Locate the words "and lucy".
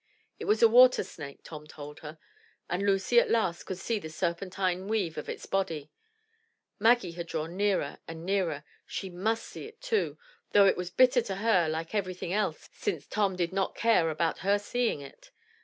2.67-3.19